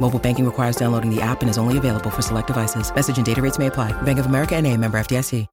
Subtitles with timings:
[0.00, 2.94] Mobile banking requires downloading the app and is only available for select devices.
[2.94, 3.92] Message and data rates may apply.
[4.02, 5.46] Bank of America and a member FDIC.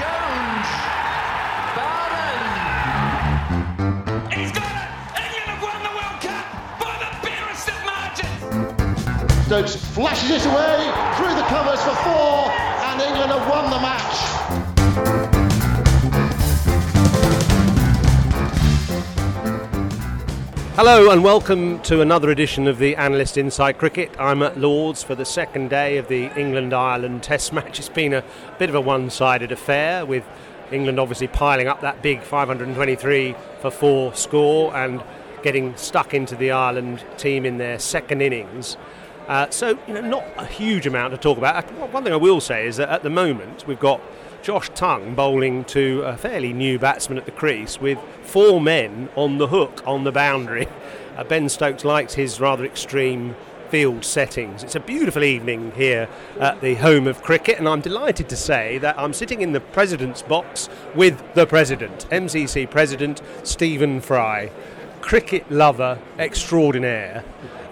[0.00, 0.68] Jones.
[1.76, 2.40] Bowden.
[4.32, 4.88] He's got it.
[5.20, 6.46] England have won the World Cup
[6.80, 9.46] by the barest of margins.
[9.46, 12.50] Stokes flashes it away through the covers for four,
[12.88, 14.35] and England have won the match.
[20.76, 24.10] Hello and welcome to another edition of the Analyst Inside Cricket.
[24.18, 27.78] I'm at Lords for the second day of the England Ireland Test match.
[27.78, 28.22] It's been a
[28.58, 30.22] bit of a one sided affair with
[30.70, 35.02] England obviously piling up that big 523 for 4 score and
[35.42, 38.76] getting stuck into the Ireland team in their second innings.
[39.28, 41.64] Uh, so, you know, not a huge amount to talk about.
[41.64, 44.02] Uh, One thing I will say is that at the moment we've got
[44.46, 49.38] Josh Tongue bowling to a fairly new batsman at the crease with four men on
[49.38, 50.68] the hook on the boundary.
[51.16, 53.34] Uh, ben Stokes likes his rather extreme
[53.70, 54.62] field settings.
[54.62, 56.08] It's a beautiful evening here
[56.38, 59.58] at the home of cricket, and I'm delighted to say that I'm sitting in the
[59.58, 64.52] president's box with the president, MCC President Stephen Fry,
[65.00, 67.24] cricket lover extraordinaire.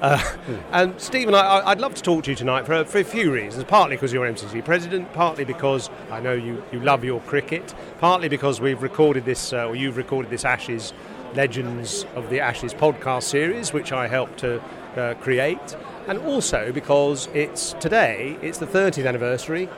[0.05, 0.23] Uh,
[0.73, 3.33] and Stephen, I, I'd love to talk to you tonight for a, for a few
[3.33, 3.65] reasons.
[3.65, 8.29] Partly because you're MCC president, partly because I know you, you love your cricket, partly
[8.29, 10.93] because we've recorded this, uh, or you've recorded this Ashes
[11.35, 14.63] Legends of the Ashes podcast series, which I helped to
[14.95, 15.75] uh, create,
[16.07, 19.71] and also because it's today, it's the 30th anniversary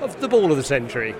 [0.00, 1.12] of the ball of the century.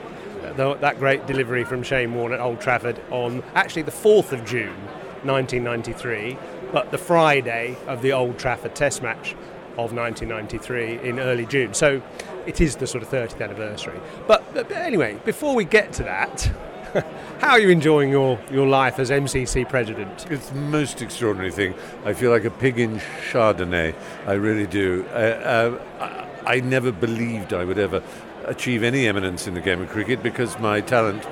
[0.55, 4.45] Tho- that great delivery from Shane Warne at Old Trafford on actually the 4th of
[4.45, 4.77] June
[5.25, 6.37] 1993,
[6.73, 9.33] but the Friday of the Old Trafford Test match
[9.79, 11.75] of 1993 in early June.
[11.75, 12.03] So
[12.47, 14.01] it is the sort of 30th anniversary.
[14.27, 16.51] But, but anyway, before we get to that,
[17.41, 20.31] how are you enjoying your, your life as MCC president?
[20.31, 21.75] It's the most extraordinary thing.
[22.05, 22.99] I feel like a pig in
[23.31, 23.95] Chardonnay.
[24.27, 25.07] I really do.
[25.11, 28.03] Uh, uh, I I never believed I would ever
[28.45, 31.25] achieve any eminence in the game of cricket because my talent,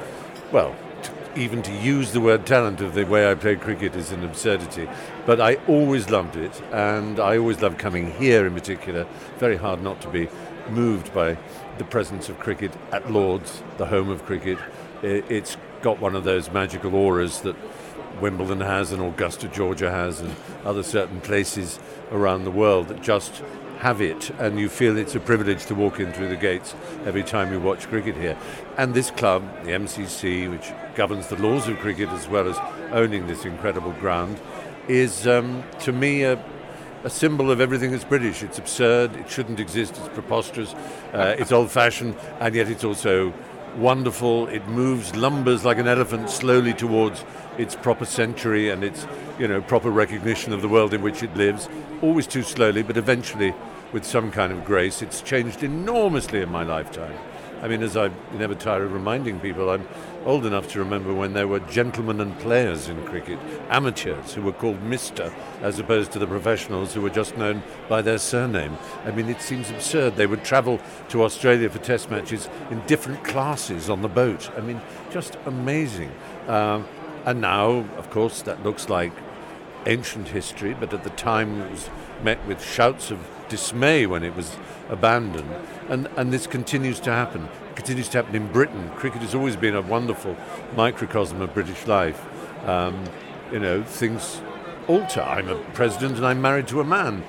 [0.52, 0.74] well,
[1.36, 4.88] even to use the word talent of the way I play cricket is an absurdity.
[5.26, 9.06] But I always loved it, and I always loved coming here in particular.
[9.38, 10.28] Very hard not to be
[10.68, 11.38] moved by
[11.78, 14.58] the presence of cricket at Lords, the home of cricket.
[15.02, 17.56] It's got one of those magical auras that
[18.20, 21.78] Wimbledon has and Augusta, Georgia has, and other certain places
[22.10, 23.42] around the world that just
[23.78, 26.74] have it, and you feel it's a privilege to walk in through the gates
[27.06, 28.36] every time you watch cricket here.
[28.76, 32.56] And this club, the MCC, which governs the laws of cricket as well as
[32.92, 34.40] owning this incredible ground,
[34.88, 36.42] is um, to me a,
[37.04, 38.42] a symbol of everything that's British.
[38.42, 40.74] It's absurd, it shouldn't exist, it's preposterous,
[41.12, 43.32] uh, it's old fashioned, and yet it's also
[43.76, 44.48] wonderful.
[44.48, 47.24] It moves, lumbers like an elephant slowly towards
[47.58, 49.06] its proper century and its
[49.38, 51.68] you know proper recognition of the world in which it lives.
[52.02, 53.54] Always too slowly, but eventually
[53.92, 55.02] with some kind of grace.
[55.02, 57.16] It's changed enormously in my lifetime.
[57.62, 59.86] I mean, as I never tire of reminding people, I'm
[60.24, 63.38] old enough to remember when there were gentlemen and players in cricket,
[63.68, 65.32] amateurs who were called Mister,
[65.62, 68.76] as opposed to the professionals who were just known by their surname.
[69.04, 70.16] I mean, it seems absurd.
[70.16, 74.50] They would travel to Australia for test matches in different classes on the boat.
[74.56, 74.80] I mean,
[75.10, 76.12] just amazing.
[76.48, 76.86] Um,
[77.24, 79.12] and now, of course, that looks like
[79.86, 81.88] ancient history, but at the time it was
[82.22, 83.18] met with shouts of
[83.48, 84.56] dismay when it was
[84.90, 85.50] abandoned.
[85.88, 87.48] And, and this continues to happen.
[87.80, 88.90] Continues to happen in Britain.
[88.90, 90.36] Cricket has always been a wonderful
[90.76, 92.22] microcosm of British life.
[92.68, 93.02] Um,
[93.50, 94.42] you know, things
[94.86, 95.22] alter.
[95.22, 97.22] I'm a president and I'm married to a man.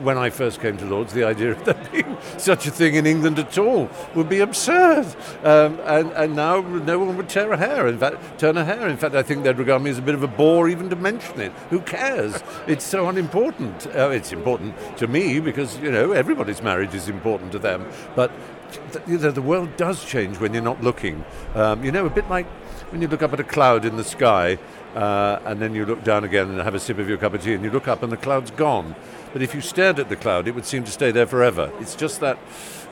[0.00, 3.04] When I first came to Lords, the idea of there being such a thing in
[3.04, 5.14] England at all would be absurd.
[5.44, 7.86] Um, and, and now no one would tear a hair.
[7.86, 8.88] In fact, turn a hair.
[8.88, 10.96] In fact, I think they'd regard me as a bit of a bore even to
[10.96, 11.52] mention it.
[11.68, 12.42] Who cares?
[12.66, 13.86] It's so unimportant.
[13.88, 17.86] Uh, it's important to me because you know everybody's marriage is important to them.
[18.16, 18.32] But
[19.06, 21.24] you know, the world does change when you're not looking.
[21.54, 22.46] Um, you know, a bit like
[22.90, 24.58] when you look up at a cloud in the sky
[24.94, 27.42] uh, and then you look down again and have a sip of your cup of
[27.42, 28.94] tea and you look up and the cloud's gone.
[29.32, 31.70] But if you stared at the cloud, it would seem to stay there forever.
[31.80, 32.38] It's just that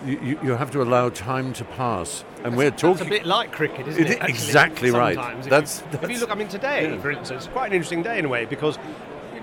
[0.04, 2.24] you, you, have to allow time to pass.
[2.44, 3.06] And we're talking.
[3.06, 4.18] It's a bit like cricket, isn't It it?
[4.20, 5.18] actually, exactly right.
[5.38, 7.00] If That's- you, if you look, I mean, today, yeah.
[7.00, 8.78] for instance, it's quite an interesting day in a way because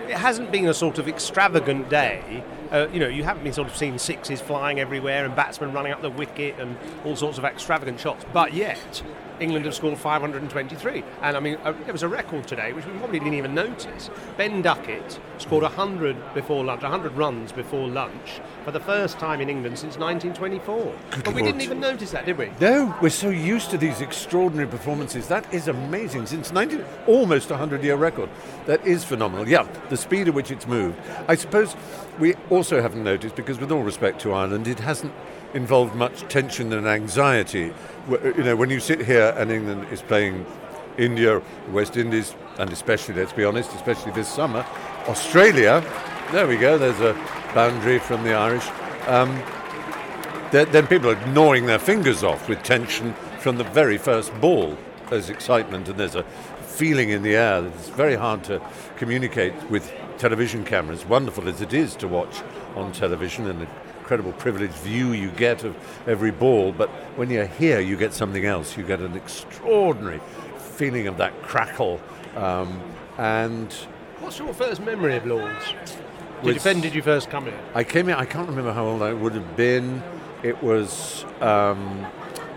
[0.08, 2.44] it hasn't been a sort of extravagant day.
[2.74, 5.92] Uh, you know, you haven't been sort of seeing sixes flying everywhere and batsmen running
[5.92, 6.76] up the wicket and
[7.06, 8.26] all sorts of extravagant shots.
[8.34, 9.04] But yet,
[9.40, 11.04] England have scored 523.
[11.22, 14.10] And I mean, uh, there was a record today, which we probably didn't even notice.
[14.38, 19.50] Ben Duckett scored 100 before lunch, 100 runs before lunch for the first time in
[19.50, 20.96] England since 1924.
[21.24, 22.52] but we didn't even notice that, did we?
[22.60, 25.28] No, we're so used to these extraordinary performances.
[25.28, 26.26] That is amazing.
[26.26, 28.30] Since 19, almost a 100 year record.
[28.66, 29.48] That is phenomenal.
[29.48, 31.00] Yeah, the speed at which it's moved.
[31.28, 31.76] I suppose
[32.20, 35.14] we also haven't noticed, because with all respect to Ireland, it hasn't
[35.54, 37.74] involved much tension and anxiety.
[38.10, 40.46] You know, when you sit here and England is playing
[40.98, 41.42] India,
[41.72, 44.66] West Indies, and especially, let's be honest, especially this summer,
[45.08, 45.84] Australia,
[46.32, 47.14] there we go, there's a
[47.54, 48.68] boundary from the Irish.
[49.08, 49.42] Um,
[50.52, 54.78] then, people are gnawing their fingers off with tension from the very first ball.
[55.10, 56.24] There's excitement and there's a
[56.62, 58.62] feeling in the air that it's very hard to
[58.96, 62.42] communicate with television cameras, wonderful as it is to watch
[62.76, 63.68] on television and
[64.04, 65.78] incredible privileged view you get of
[66.08, 66.74] every ball.
[66.74, 68.76] But when you're here, you get something else.
[68.76, 70.20] You get an extraordinary
[70.58, 72.02] feeling of that crackle.
[72.36, 72.82] Um,
[73.18, 73.72] and
[74.20, 75.74] What's your first memory of Lords?
[76.44, 77.58] Did when did you first come here?
[77.74, 80.04] I came in, I can't remember how old I would have been.
[80.44, 82.06] It was um,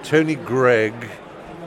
[0.03, 0.95] Tony Greig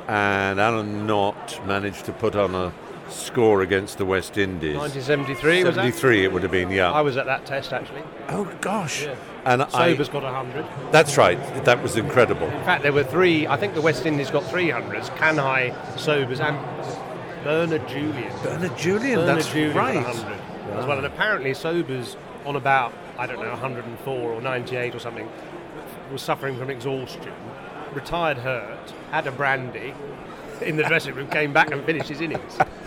[0.09, 2.73] and Alan Knott managed to put on a
[3.09, 4.75] score against the West Indies.
[4.75, 5.81] 1973 was that?
[5.81, 6.91] 73 it would have been, yeah.
[6.91, 8.03] I was at that test actually.
[8.29, 9.03] oh gosh.
[9.03, 9.15] Yeah.
[9.45, 10.65] And I, Sobers got 100.
[10.91, 11.37] that's right.
[11.65, 12.47] That was incredible.
[12.47, 13.47] In fact, there were three.
[13.47, 15.09] I think the West Indies got 300s.
[15.17, 16.57] Kanhai, Sobers, and
[17.43, 18.33] Bernard Julien.
[18.43, 19.95] Bernard Julien, Bernard that's Julien got right.
[19.95, 20.97] 100 as well.
[20.97, 25.29] And apparently Sobers on about I don't know 104 or 98 or something
[26.11, 27.33] was suffering from exhaustion.
[27.93, 29.93] Retired hurt, had a brandy
[30.61, 32.57] in the dressing room, came back and finished his innings.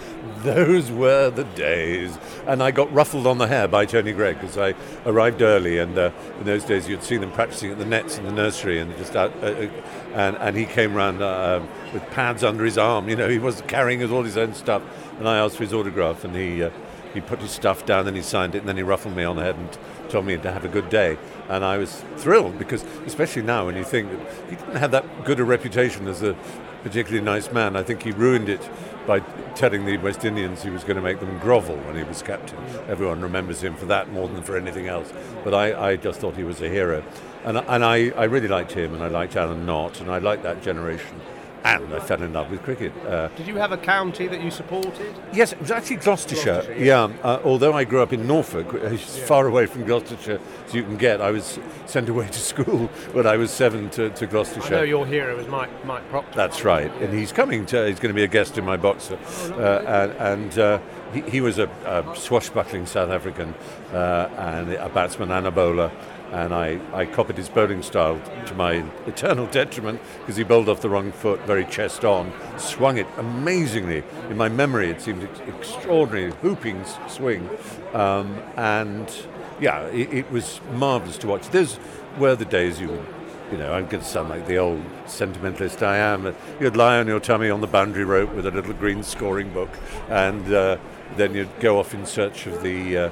[0.43, 2.19] Those were the days.
[2.47, 4.75] And I got ruffled on the hair by Tony Greig because I
[5.05, 8.25] arrived early, and uh, in those days you'd see them practicing at the nets in
[8.25, 9.69] the nursery, and just out, uh, uh,
[10.15, 11.61] and and he came round uh,
[11.93, 13.09] with pads under his arm.
[13.09, 14.83] You know, he was carrying all his own stuff,
[15.19, 16.65] and I asked for his autograph, and he.
[16.65, 16.71] Uh,
[17.13, 19.37] he put his stuff down, and he signed it, and then he ruffled me on
[19.37, 19.79] the head and
[20.09, 21.19] told me to have a good day.
[21.49, 24.11] And I was thrilled because, especially now, when you think
[24.49, 26.35] he didn't have that good a reputation as a
[26.83, 28.63] particularly nice man, I think he ruined it
[29.07, 29.21] by
[29.55, 32.59] telling the West Indians he was going to make them grovel when he was captain.
[32.89, 35.13] Everyone remembers him for that more than for anything else.
[35.45, 37.03] But I, I just thought he was a hero.
[37.45, 40.45] And, and I, I really liked him, and I liked Alan Knott, and I liked
[40.45, 41.21] that generation.
[41.65, 42.93] And I fell in love with cricket.
[43.07, 45.15] Uh, Did you have a county that you supported?
[45.33, 46.55] Yes, it was actually Gloucestershire.
[46.63, 50.75] Gloucestershire, yeah, uh, although I grew up in Norfolk, as far away from Gloucestershire as
[50.75, 54.27] you can get, I was sent away to school when I was seven to, to
[54.27, 54.71] I Gloucestershire.
[54.79, 56.35] know your hero was Mike Mike Procter.
[56.37, 57.87] That's right, and he's coming to.
[57.87, 59.17] He's going to be a guest in my boxer,
[59.53, 60.79] uh, and, and uh,
[61.13, 63.55] he, he was a, a swashbuckling South African
[63.93, 65.93] uh, and a batsman and a bowler.
[66.33, 70.81] And I, I copied his bowling style to my eternal detriment because he bowled off
[70.81, 74.03] the wrong foot, very chest on, swung it amazingly.
[74.31, 77.51] In my memory, it seemed ex- extraordinary, whooping s- swing.
[77.93, 79.15] Um, and
[79.61, 81.51] yeah, it, it was marvellous to watch.
[81.51, 81.79] Those
[82.19, 83.07] were the days you would
[83.51, 86.35] you know, I'm going to sound like the old sentimentalist I am.
[86.59, 89.69] You'd lie on your tummy on the boundary rope with a little green scoring book,
[90.09, 90.79] and uh,
[91.19, 93.11] then you'd go off in search of the, uh,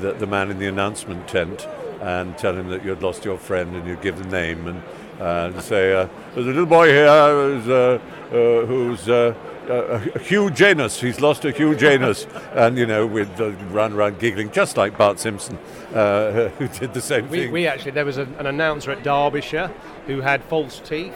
[0.00, 1.66] the the man in the announcement tent
[2.00, 4.82] and tell him that you'd lost your friend, and you'd give the name and,
[5.20, 7.98] uh, and say, uh, "There's a little boy here who's, uh,
[8.32, 9.34] uh, who's uh,
[9.68, 11.00] uh, Hugh Janus.
[11.00, 14.96] He's lost a Hugh Janus," and you know, we'd uh, run around giggling, just like
[14.96, 15.58] Bart Simpson,
[15.94, 17.52] uh, who did the same We, thing.
[17.52, 19.70] we actually there was a, an announcer at Derbyshire
[20.06, 21.14] who had false teeth,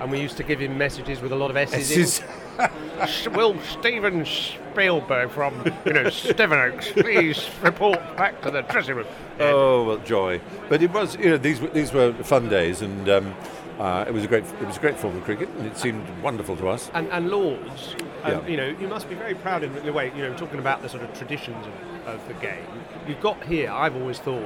[0.00, 1.90] and we used to give him messages with a lot of S's.
[1.96, 2.02] in.
[2.02, 2.22] S's.
[3.32, 5.54] Will Steven Spielberg from
[5.84, 9.06] you know Oaks please report back to the dressing room?
[9.40, 10.40] Oh well, joy!
[10.68, 13.34] But it was, you know, these were, these were fun days, and um,
[13.80, 16.06] uh, it was a great it was a great form of cricket, and it seemed
[16.22, 16.90] wonderful to us.
[16.94, 18.46] And, and Lords, um, Yeah.
[18.46, 20.88] you know, you must be very proud in the way, you know, talking about the
[20.88, 21.72] sort of traditions of,
[22.06, 22.66] of the game.
[23.06, 24.42] You've got here, I've always thought,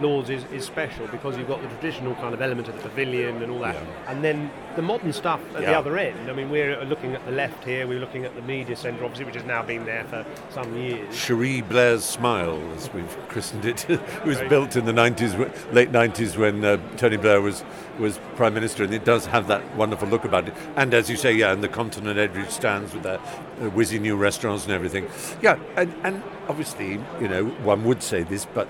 [0.00, 3.42] Lords is, is special because you've got the traditional kind of element of the pavilion
[3.42, 3.74] and all that.
[3.74, 4.12] Yeah.
[4.12, 6.30] And then the modern stuff at the other end.
[6.30, 9.24] I mean, we're looking at the left here, we're looking at the media centre, obviously,
[9.24, 11.16] which has now been there for some years.
[11.16, 16.36] Cherie Blair's Smile, as we've christened it, it was built in the 90s, late 90s
[16.36, 17.64] when uh, Tony Blair was,
[17.98, 20.54] was Prime Minister, and it does have that wonderful look about it.
[20.76, 23.18] And as you say, yeah, and the Compton and Edrich stands with their
[23.60, 25.08] uh, whizzy new restaurants and everything.
[25.42, 28.68] Yeah, and, and obviously, you know, one would say this, but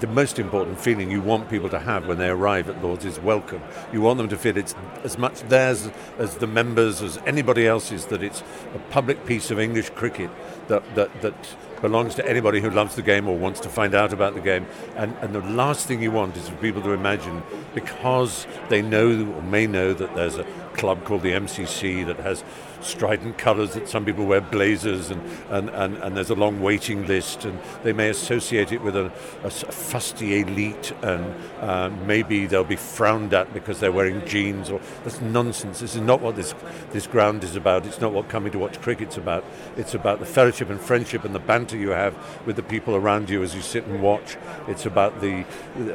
[0.00, 3.18] the most important feeling you want people to have when they arrive at Lords is
[3.20, 3.62] welcome.
[3.92, 8.06] You want them to feel it's as much theirs as the members, as anybody else's,
[8.06, 8.42] that it's
[8.74, 10.30] a public piece of English cricket
[10.68, 14.12] that, that, that belongs to anybody who loves the game or wants to find out
[14.12, 14.66] about the game.
[14.96, 17.42] And, and the last thing you want is for people to imagine,
[17.74, 20.44] because they know or may know that there's a
[20.74, 22.42] club called the MCC that has
[22.84, 27.06] strident colours that some people wear blazers and, and, and, and there's a long waiting
[27.06, 32.76] list and they may associate it with a fusty elite and uh, maybe they'll be
[32.76, 35.80] frowned at because they're wearing jeans or that's nonsense.
[35.80, 36.54] This is not what this
[36.90, 37.86] this ground is about.
[37.86, 39.44] It's not what coming to watch cricket's about.
[39.76, 42.14] It's about the fellowship and friendship and the banter you have
[42.46, 44.36] with the people around you as you sit and watch.
[44.68, 45.42] It's about the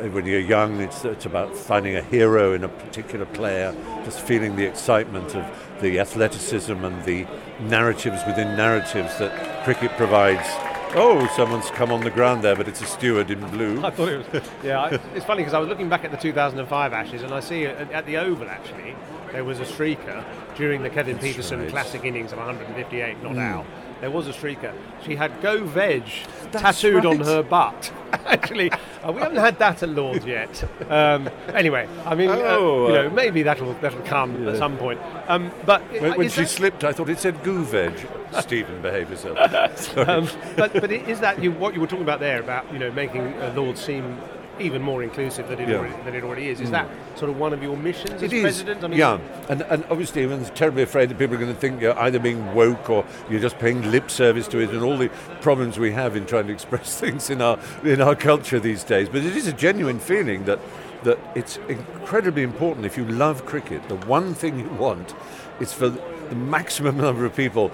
[0.10, 4.56] when you're young it's, it's about finding a hero in a particular player just feeling
[4.56, 7.26] the excitement of the athleticism and the
[7.62, 10.48] narratives within narratives that cricket provides.
[10.96, 13.84] Oh, someone's come on the ground there, but it's a steward in blue.
[13.86, 14.44] I thought it was.
[14.64, 17.40] Yeah, I, it's funny because I was looking back at the 2005 Ashes and I
[17.40, 18.96] see at, at the Oval actually
[19.32, 20.24] there was a streaker
[20.56, 21.70] during the Kevin Pietersen right.
[21.70, 23.40] classic innings of 158 not hmm.
[23.40, 23.66] out.
[24.02, 24.74] There was a streaker.
[25.06, 26.04] She had "Go Veg"
[26.52, 27.92] That's tattooed on her butt.
[28.26, 30.64] actually, uh, we haven't had that at Lords yet.
[30.90, 34.52] Um, anyway, I mean, Oh, uh, you uh, know, maybe that'll that'll come Yeah.
[34.52, 35.00] at some point.
[35.28, 37.94] Um, but When, when she that- slipped, I thought it said goo veg.
[38.40, 39.38] Stephen, behave yourself.
[39.98, 42.92] Um, but but is that you, what you were talking about there about you know
[42.92, 44.18] making uh, Lords seem
[44.60, 45.78] even more inclusive than it, Yeah.
[45.78, 46.60] already, than it already is?
[46.60, 46.72] Is mm.
[46.72, 48.84] that sort of one of your missions as It is, president?
[48.84, 51.82] I mean, yeah, and, and obviously everyone's terribly afraid that people are going to think
[51.82, 55.10] you're either being woke or you're just paying lip service to it, and all the
[55.42, 59.10] problems we have in trying to express things in our in our culture these days.
[59.10, 60.60] But it is a genuine feeling that
[61.04, 62.86] that it's incredibly important.
[62.86, 65.14] If you love cricket, the one thing you want
[65.60, 67.72] is for the maximum number of people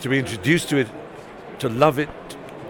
[0.00, 0.88] to be introduced to it,
[1.58, 2.08] to love it,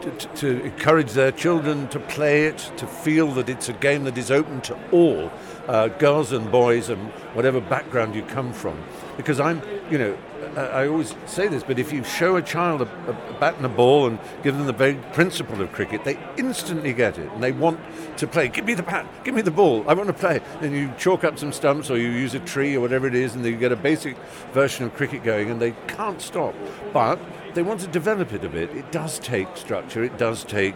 [0.03, 4.17] to, to, encourage their children to play it, to feel that it's a game that
[4.17, 5.31] is open to all,
[5.69, 7.01] uh, girls and boys, and
[7.35, 8.83] whatever background you come from.
[9.17, 10.17] Because I'm, you know,
[10.57, 13.69] I always say this, but if you show a child a, a bat and a
[13.69, 17.53] ball and give them the very principle of cricket, they instantly get it and they
[17.53, 17.79] want
[18.19, 18.49] to play.
[18.49, 20.41] Give me the bat, give me the ball, I want to play.
[20.61, 23.35] Then you chalk up some stumps or you use a tree or whatever it is,
[23.35, 24.17] and you get a basic
[24.53, 26.55] version of cricket going, and they can't stop.
[26.93, 27.19] But
[27.55, 28.71] they want to develop it a bit.
[28.71, 30.75] It does take structure, it does take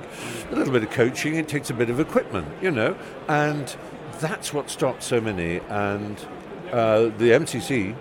[0.50, 2.96] a little bit of coaching, it takes a bit of equipment, you know,
[3.28, 3.76] and
[4.20, 5.60] that's what stops so many.
[5.68, 6.18] And
[6.72, 7.94] uh, the MCC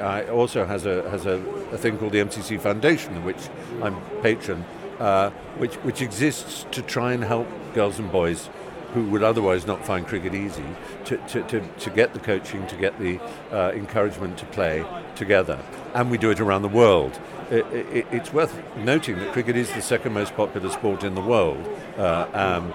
[0.00, 1.38] uh, also has a has a,
[1.72, 3.48] a thing called the MCC Foundation, which
[3.82, 4.64] I'm patron,
[4.98, 8.48] uh, which which exists to try and help girls and boys
[8.94, 10.64] who would otherwise not find cricket easy
[11.04, 13.20] to, to, to, to get the coaching, to get the
[13.52, 14.82] uh, encouragement to play
[15.14, 15.58] together.
[15.94, 17.20] And we do it around the world.
[17.50, 21.20] It, it, it's worth noting that cricket is the second most popular sport in the
[21.20, 21.66] world.
[21.98, 22.72] Um,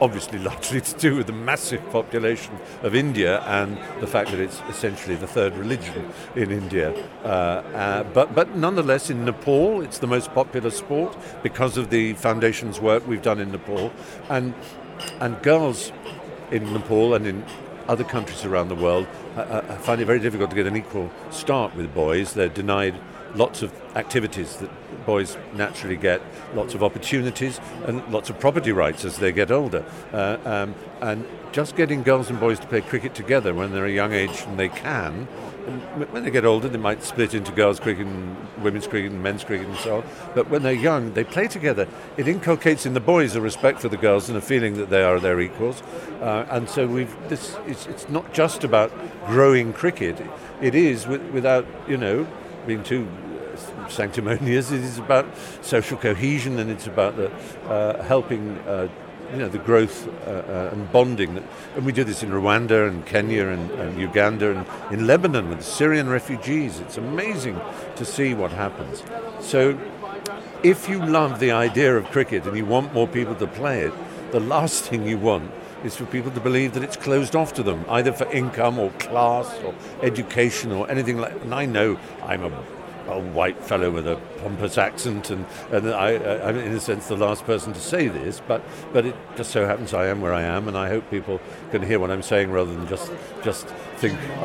[0.00, 4.60] obviously largely to do with the massive population of India and the fact that it's
[4.68, 6.92] essentially the third religion in India.
[7.22, 12.14] Uh, uh, but, but nonetheless, in Nepal, it's the most popular sport because of the
[12.14, 13.92] foundation's work we've done in Nepal.
[14.28, 14.54] And,
[15.20, 15.92] and girls
[16.50, 17.44] in Nepal and in
[17.88, 21.10] other countries around the world uh, uh, find it very difficult to get an equal
[21.30, 22.34] start with boys.
[22.34, 22.94] They're denied
[23.34, 24.70] lots of activities that
[25.06, 26.20] boys naturally get,
[26.54, 29.84] lots of opportunities, and lots of property rights as they get older.
[30.12, 33.90] Uh, um, and just getting girls and boys to play cricket together when they're a
[33.90, 35.26] young age and they can.
[35.66, 39.22] And when they get older, they might split into girls' cricket and women's cricket and
[39.22, 40.04] men's cricket and so on.
[40.34, 41.86] But when they're young, they play together.
[42.16, 45.02] It inculcates in the boys a respect for the girls and a feeling that they
[45.02, 45.82] are their equals.
[46.20, 47.56] Uh, and so we've this.
[47.66, 48.92] It's, it's not just about
[49.26, 50.20] growing cricket.
[50.60, 52.26] It is with, without you know
[52.66, 53.08] being too
[53.90, 54.70] sanctimonious.
[54.70, 55.26] It is about
[55.62, 57.30] social cohesion and it's about the,
[57.68, 58.88] uh, helping uh,
[59.32, 61.42] you know, the growth uh, uh, and bonding.
[61.76, 65.62] And we do this in Rwanda and Kenya and, and Uganda and in Lebanon with
[65.62, 66.80] Syrian refugees.
[66.80, 67.60] It's amazing
[67.96, 69.02] to see what happens.
[69.40, 69.78] So,
[70.62, 73.94] if you love the idea of cricket and you want more people to play it,
[74.30, 75.50] the last thing you want
[75.84, 78.90] is for people to believe that it's closed off to them, either for income or
[78.92, 81.32] class or education or anything like.
[81.42, 82.64] And I know I'm a
[83.10, 87.16] a white fellow with a pompous accent, and, and I, am in a sense the
[87.16, 88.62] last person to say this, but,
[88.92, 91.40] but it just so happens I am where I am, and I hope people
[91.70, 93.12] can hear what I'm saying rather than just
[93.42, 94.18] just think,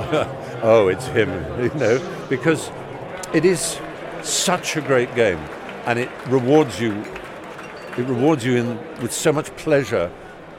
[0.63, 1.29] oh, it's him,
[1.63, 2.71] you know, because
[3.33, 3.79] it is
[4.21, 5.39] such a great game,
[5.85, 7.03] and it rewards you.
[7.97, 10.11] It rewards you in, with so much pleasure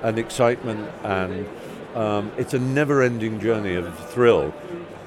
[0.03, 1.47] and excitement, and
[1.95, 4.55] um, it's a never-ending journey of thrill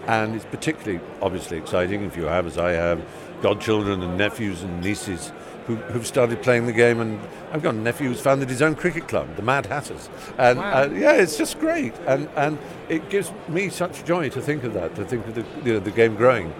[0.09, 2.99] and it's particularly obviously exciting if you have, as I have,
[3.43, 5.31] godchildren and nephews and nieces
[5.67, 6.99] who, have started playing the game.
[6.99, 7.19] And
[7.51, 10.09] I've got a nephew who's founded his own cricket club, the Mad Hatters.
[10.39, 10.81] And wow.
[10.81, 11.93] uh, yeah, it's just great.
[12.07, 12.57] And, and
[12.89, 15.79] it gives me such joy to think of that, to think of the, you know,
[15.79, 16.51] the game growing.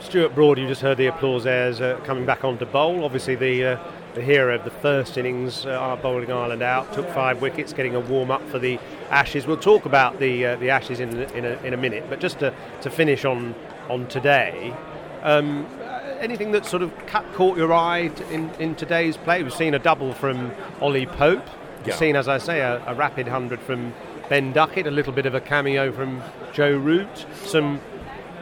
[0.00, 3.04] Stuart Broad, you just heard the applause there as uh, coming back on to bowl.
[3.04, 3.78] Obviously, the uh,
[4.14, 8.00] the hero of the first innings, uh, bowling Ireland out, took five wickets, getting a
[8.00, 8.78] warm up for the
[9.10, 9.46] Ashes.
[9.46, 12.38] We'll talk about the uh, the Ashes in, in, a, in a minute, but just
[12.40, 13.54] to, to finish on
[13.88, 14.74] on today,
[15.22, 15.66] um,
[16.20, 16.92] anything that sort of
[17.34, 19.42] caught your eye in, in today's play?
[19.42, 21.44] We've seen a double from Ollie Pope.
[21.78, 21.96] We've yeah.
[21.96, 23.92] seen, as I say, a, a rapid hundred from
[24.28, 27.26] Ben Duckett, a little bit of a cameo from Joe Root.
[27.44, 27.80] Some,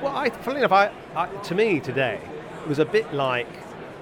[0.02, 2.20] well, I, funnily enough, I, I, to me today
[2.62, 3.48] it was a bit like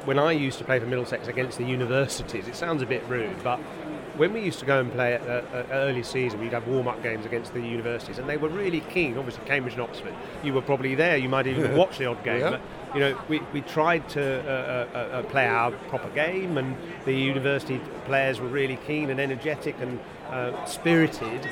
[0.08, 3.44] when I used to play for Middlesex against the universities, it sounds a bit rude,
[3.44, 3.58] but
[4.16, 7.26] when we used to go and play at, uh, early season, we'd have warm-up games
[7.26, 9.18] against the universities, and they were really keen.
[9.18, 10.14] Obviously, Cambridge and Oxford.
[10.42, 11.18] You were probably there.
[11.18, 12.40] You might even watch the odd game.
[12.40, 12.50] Yeah.
[12.52, 12.60] But,
[12.94, 16.74] you know, we, we tried to uh, uh, uh, play our proper game, and
[17.04, 20.00] the university players were really keen and energetic and
[20.30, 21.46] uh, spirited.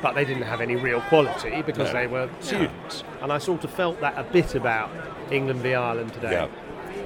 [0.00, 2.00] But they didn't have any real quality because no.
[2.00, 3.24] they were students, yeah.
[3.24, 4.90] and I sort of felt that a bit about
[5.30, 6.32] England v Ireland today.
[6.32, 6.48] Yeah.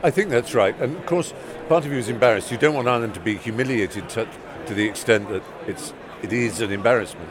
[0.02, 0.78] I think that's right.
[0.80, 1.32] And of course,
[1.68, 2.50] part of you is embarrassed.
[2.50, 4.28] You don't want Ireland to be humiliated to,
[4.66, 7.30] to the extent that it's, it is an embarrassment.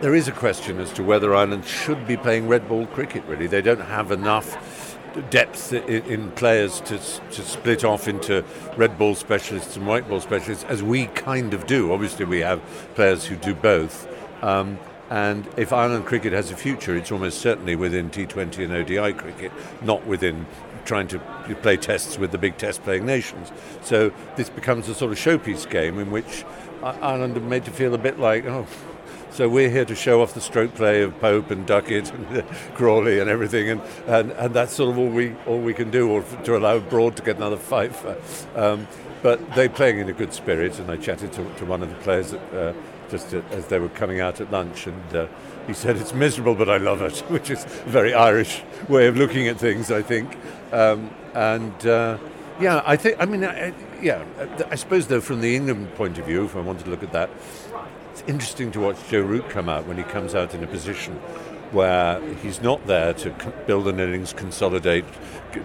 [0.00, 3.46] There is a question as to whether Ireland should be playing red ball cricket, really.
[3.46, 4.98] They don't have enough
[5.30, 8.44] depth in, players to, to split off into
[8.76, 11.92] red ball specialists and white ball specialists, as we kind of do.
[11.92, 12.60] Obviously, we have
[12.94, 14.06] players who do both.
[14.42, 19.12] Um, and if Ireland cricket has a future, it's almost certainly within T20 and ODI
[19.12, 20.46] cricket, not within
[20.86, 21.18] trying to
[21.62, 23.52] play tests with the big test playing nations.
[23.82, 26.44] So this becomes a sort of showpiece game in which
[26.82, 28.66] Ireland are made to feel a bit like, oh,
[29.36, 32.42] so we're here to show off the stroke play of Pope and Duckett and
[32.74, 36.10] Crawley and everything, and, and, and that's sort of all we all we can do,
[36.10, 37.94] or to allow Broad to get another five.
[38.54, 38.88] Um,
[39.22, 41.96] but they're playing in a good spirit, and I chatted to, to one of the
[41.96, 42.72] players uh,
[43.10, 45.26] just as they were coming out at lunch, and uh,
[45.66, 49.16] he said it's miserable, but I love it, which is a very Irish way of
[49.16, 50.36] looking at things, I think.
[50.72, 52.18] Um, and uh,
[52.60, 54.24] yeah, I think, I mean, I, yeah,
[54.70, 57.12] I suppose though, from the England point of view, if I wanted to look at
[57.12, 57.30] that,
[58.12, 61.14] it's interesting to watch Joe Root come out when he comes out in a position
[61.72, 63.30] where he's not there to
[63.66, 65.04] build an innings, consolidate,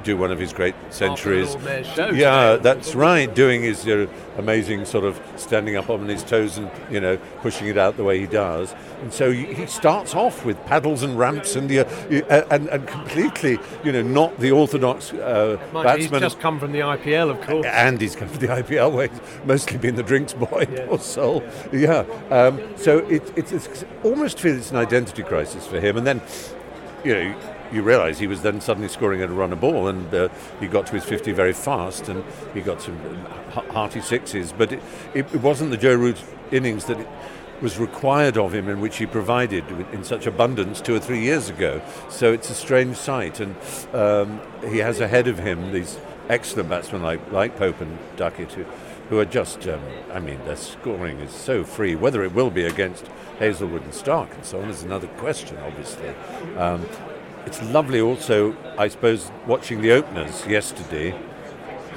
[0.04, 1.56] do one of his great centuries.
[1.98, 3.34] Yeah, that's right.
[3.34, 7.68] Doing his uh, amazing sort of standing up on his toes and you know pushing
[7.68, 8.74] it out the way he does.
[9.02, 11.86] And so he starts off with paddles and ramps and uh,
[12.50, 16.22] and, and completely you know not the orthodox uh, Mike, batsman.
[16.22, 17.66] He's just come from the IPL, of course.
[17.66, 20.86] And he's come from the IPL, where he's mostly been the drinks boy, yeah.
[20.88, 21.44] poor soul.
[21.72, 22.06] Yeah.
[22.30, 25.98] Um, so it, it's, it's almost feels it's an identity crisis for him.
[25.98, 26.22] And then
[27.04, 30.14] you know you realise he was then suddenly scoring at a run a ball, and
[30.14, 30.30] uh,
[30.60, 32.98] he got to his 50 very fast, and he got some
[33.70, 34.52] hearty sixes.
[34.52, 34.82] But it,
[35.14, 37.08] it, wasn't the Joe Root innings that
[37.62, 41.50] was required of him, in which he provided in such abundance two or three years
[41.50, 41.82] ago.
[42.10, 43.56] So it's a strange sight, and
[43.94, 48.64] um, he has ahead of him these excellent batsmen like, like Pope and Duckett, who,
[49.10, 49.82] who are just, um,
[50.12, 51.96] I mean, their scoring is so free.
[51.96, 53.08] Whether it will be against
[53.40, 56.10] Hazlewood and Stark and so on is another question, obviously.
[56.58, 56.86] Um,
[57.46, 61.14] it's lovely also, I suppose, watching the openers yesterday,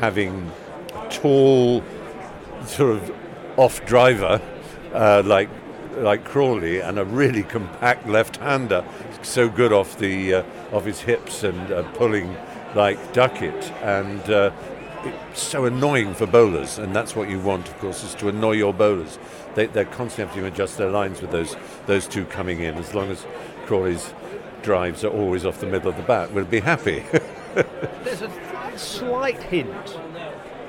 [0.00, 0.50] having
[0.94, 1.82] a tall,
[2.66, 3.14] sort of
[3.56, 4.40] off driver
[4.94, 5.48] uh, like
[5.98, 8.84] like Crawley and a really compact left-hander,
[9.22, 12.36] so good off the uh, off his hips and uh, pulling
[12.74, 14.50] like Duckett, and uh,
[15.04, 18.52] it's so annoying for bowlers, and that's what you want, of course, is to annoy
[18.52, 19.18] your bowlers.
[19.54, 22.74] They, they're constantly having to adjust their lines with those those two coming in.
[22.76, 23.24] As long as
[23.66, 24.12] Crawley's
[24.64, 27.04] drives are always off the middle of the bat, we'll be happy.
[28.02, 28.30] There's a
[28.76, 29.96] slight hint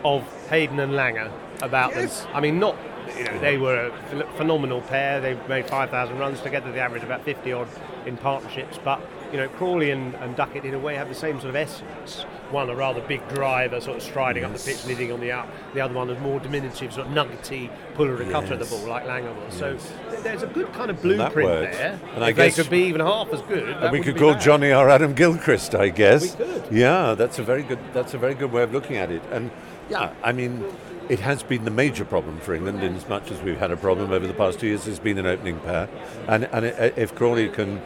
[0.03, 1.31] of Hayden and Langer
[1.63, 2.21] about Yes.
[2.23, 2.31] them.
[2.35, 2.75] I mean, not
[3.17, 5.21] you know they were a phenomenal pair.
[5.21, 6.71] They made 5,000 runs together.
[6.71, 7.67] They averaged about 50 odd
[8.05, 8.99] in partnerships, but.
[9.31, 12.23] You know, Crawley and, and Duckett in a way have the same sort of essence.
[12.51, 15.49] One a rather big driver, sort of striding up the pitch, leading on the up.
[15.73, 18.87] The other one is more diminutive, sort of nuggety puller and cutter of the ball,
[18.87, 19.53] like Langer was.
[19.55, 19.75] So
[20.11, 21.99] th- there's a good kind of blueprint there.
[22.13, 24.33] And I if they guess- could be even half as good, And we could call
[24.33, 24.41] bad.
[24.41, 26.37] Johnny our Adam Gilchrist, I guess.
[26.37, 26.63] We could.
[26.71, 27.79] Yeah, that's a very good.
[27.93, 29.23] That's a very good way of looking at it.
[29.31, 29.49] And
[29.89, 30.63] yeah, I mean,
[31.09, 32.83] it has been the major problem for England.
[32.83, 35.17] In as much as we've had a problem over the past two years, has been
[35.17, 35.89] an opening pair.
[36.27, 37.81] And and uh, if Crawley can,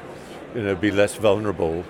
[0.56, 1.86] you know, be less vulnerable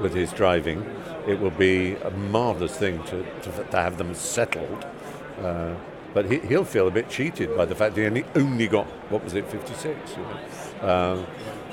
[0.00, 0.84] with his driving,
[1.26, 4.86] it will be a marvellous thing to, to, to have them settled.
[5.40, 5.74] Uh,
[6.14, 8.86] but he, he'll feel a bit cheated by the fact that he only, only got
[9.10, 10.12] what was it, 56.
[10.12, 10.88] You know?
[10.88, 11.26] um,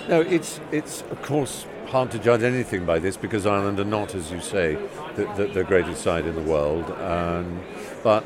[0.09, 4.15] no, it's it's of course hard to judge anything by this because Ireland are not,
[4.15, 4.77] as you say,
[5.15, 6.89] the, the, the greatest side in the world.
[6.99, 7.61] Um,
[8.03, 8.25] but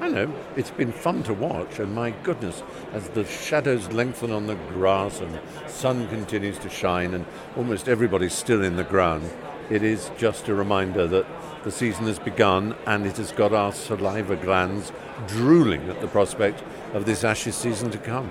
[0.00, 2.62] I know, it's been fun to watch, and my goodness,
[2.92, 5.38] as the shadows lengthen on the grass and
[5.68, 9.30] sun continues to shine, and almost everybody's still in the ground,
[9.70, 11.26] it is just a reminder that
[11.64, 14.92] the season has begun and it has got our saliva glands
[15.26, 16.62] drooling at the prospect
[16.94, 18.30] of this Ashes season to come.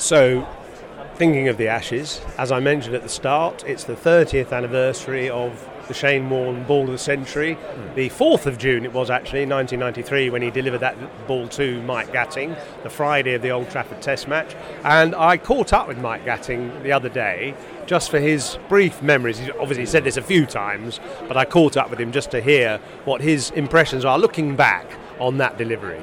[0.00, 0.48] So,
[1.16, 5.68] thinking of the Ashes, as I mentioned at the start, it's the 30th anniversary of
[5.88, 7.52] the Shane Warne Ball of the Century.
[7.52, 7.94] Hmm.
[7.96, 12.14] The 4th of June, it was actually, 1993, when he delivered that ball to Mike
[12.14, 14.56] Gatting, the Friday of the Old Trafford Test match.
[14.84, 19.38] And I caught up with Mike Gatting the other day just for his brief memories.
[19.38, 22.40] He's obviously said this a few times, but I caught up with him just to
[22.40, 24.86] hear what his impressions are looking back
[25.18, 26.00] on that delivery.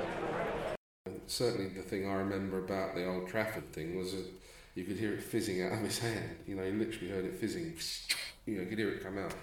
[1.27, 4.25] Certainly the thing I remember about the Old Trafford thing was that
[4.75, 6.37] you could hear it fizzing out of his hand.
[6.47, 7.75] You know, you literally heard it fizzing.
[8.45, 9.33] You know, you could hear it come out.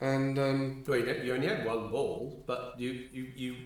[0.00, 3.56] And um, Well, you, you only had one ball, but you, you, you,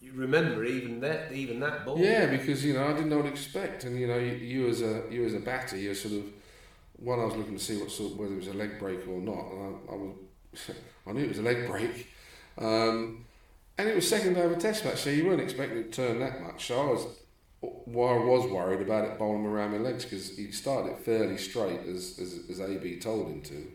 [0.00, 1.98] you remember even that even that ball.
[1.98, 4.68] yeah, because you know I didn't know what to expect, and you know you, you
[4.68, 6.24] as a you as a batter, you're sort of
[6.96, 7.20] one.
[7.20, 9.44] I was looking to see what sort whether it was a leg break or not,
[9.52, 10.12] and I, I was
[11.06, 12.08] I knew it was a leg break.
[12.58, 13.24] Um,
[13.78, 16.42] and it was second over test match, so you weren't expecting it to turn that
[16.42, 16.66] much.
[16.66, 17.06] So I was,
[17.60, 21.36] well, I was worried about it bowling around my legs because he started it fairly
[21.36, 23.72] straight, as, as as AB told him to.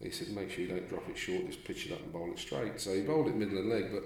[0.00, 2.30] He said, make sure you don't drop it short, just pitch it up and bowl
[2.30, 2.80] it straight.
[2.80, 4.04] So he bowled it middle and leg, but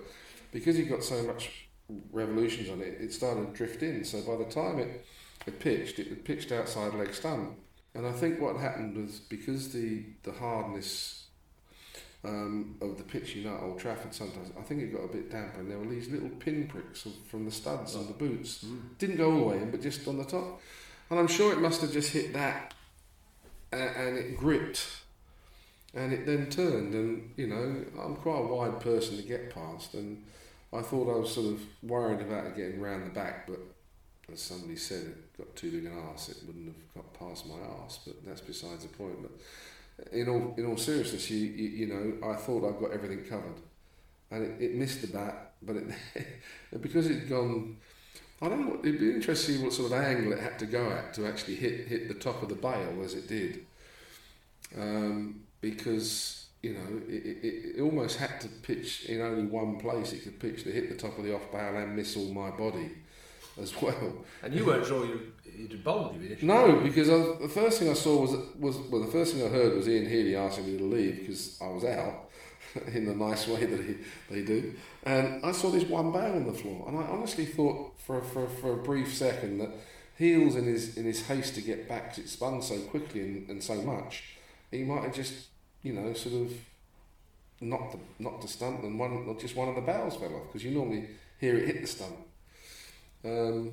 [0.50, 1.66] because he got so much
[2.12, 4.04] revolutions on it, it started to drift in.
[4.04, 5.04] So by the time it,
[5.46, 7.58] it pitched, it had pitched outside leg stump.
[7.94, 11.21] And I think what happened was because the, the hardness
[12.24, 15.08] um, of the pitch, you know, at Old Trafford sometimes, I think it got a
[15.08, 18.64] bit damp and there were these little pinpricks of, from the studs on the boots.
[18.98, 20.60] Didn't go all the way in, but just on the top.
[21.10, 22.74] And I'm sure it must have just hit that
[23.72, 25.02] and, and it gripped
[25.94, 29.94] and it then turned and you know I'm quite a wide person to get past
[29.94, 30.22] and
[30.72, 33.60] I thought I was sort of worried about it getting round the back but
[34.32, 37.60] as somebody said it got too big an arse it wouldn't have got past my
[37.80, 39.32] arse but that's besides the point but
[40.12, 43.60] in all in all seriousness you you, you know I thought I'd got everything covered.
[44.30, 45.86] And it, it missed the bat but it
[46.80, 47.76] because it'd gone
[48.40, 50.66] I don't know it'd be interesting to see what sort of angle it had to
[50.66, 53.66] go at to actually hit hit the top of the bail as it did.
[54.76, 60.12] Um, because you know it, it, it almost had to pitch in only one place.
[60.12, 62.50] It could pitch to hit the top of the off bail and miss all my
[62.50, 62.90] body
[63.60, 64.24] as well.
[64.42, 66.46] And you weren't sure you, you'd bowled you initially.
[66.46, 69.48] No, because I, the first thing I saw was was well, the first thing I
[69.48, 72.30] heard was Ian Healy asking me to leave because I was out
[72.94, 73.96] in the nice way that he,
[74.30, 78.00] they do, and I saw this one bail on the floor, and I honestly thought
[78.00, 79.70] for for, for a brief second that
[80.16, 83.50] Heels in his in his haste to get back, 'cause it spun so quickly and,
[83.50, 84.24] and so much,
[84.70, 85.48] he might have just
[85.82, 86.52] you know sort of
[87.60, 90.64] knocked the knocked the stump and one just one of the barrels fell off because
[90.64, 92.14] you normally hear it hit the stump.
[93.24, 93.72] Um,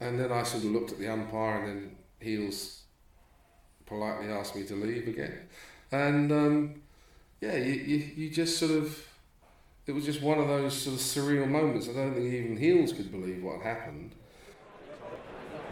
[0.00, 2.82] and then I sort of looked at the umpire and then Heels
[3.86, 5.38] politely asked me to leave again.
[5.92, 6.82] And um,
[7.40, 9.06] yeah, you, you, you just sort of,
[9.86, 11.88] it was just one of those sort of surreal moments.
[11.88, 14.12] I don't think even Heels could believe what had happened.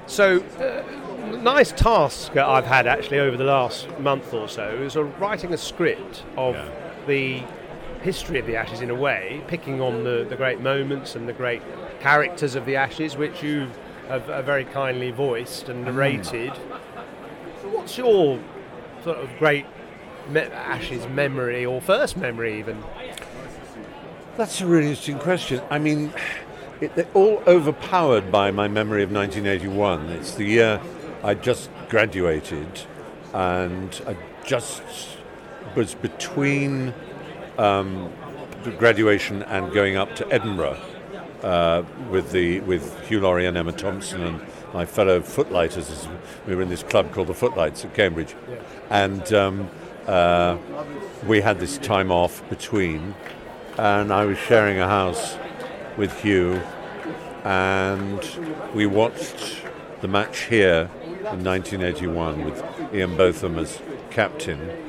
[0.06, 4.96] So, uh, nice task that I've had actually over the last month or so is
[4.96, 6.56] uh, writing a script of
[7.06, 7.42] the
[8.02, 11.32] history of the Ashes in a way, picking on the, the great moments and the
[11.32, 11.62] great
[12.00, 13.68] characters of the Ashes, which you
[14.08, 16.50] have uh, very kindly voiced and narrated.
[17.62, 18.40] What's your
[19.04, 19.66] sort of great
[20.28, 22.82] me- Ashes memory or first memory even?
[24.36, 25.62] That's a really interesting question.
[25.70, 26.12] I mean,
[26.80, 30.08] it, they're all overpowered by my memory of 1981.
[30.10, 30.80] It's the year
[31.22, 32.82] I just graduated,
[33.32, 34.82] and I just
[35.76, 36.92] was between
[37.58, 38.12] um,
[38.78, 40.80] graduation and going up to Edinburgh
[41.42, 44.40] uh, with the with Hugh Laurie and Emma Thompson and
[44.72, 46.08] my fellow footlighters.
[46.46, 48.34] We were in this club called the Footlights at Cambridge,
[48.90, 49.70] and um,
[50.06, 50.58] uh,
[51.26, 53.14] we had this time off between,
[53.78, 55.36] and I was sharing a house
[55.96, 56.62] with Hugh,
[57.44, 58.24] and
[58.74, 59.62] we watched
[60.00, 60.90] the match here
[61.30, 64.81] in 1981 with Ian Botham as captain.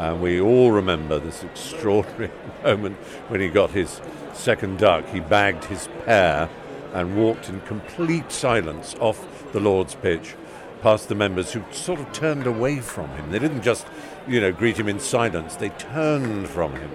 [0.00, 2.30] And we all remember this extraordinary
[2.64, 2.96] moment
[3.28, 4.00] when he got his
[4.32, 5.06] second duck.
[5.10, 6.48] He bagged his pair
[6.94, 10.36] and walked in complete silence off the Lord's pitch
[10.80, 13.30] past the members who sort of turned away from him.
[13.30, 13.86] They didn't just,
[14.26, 16.90] you know, greet him in silence, they turned from him.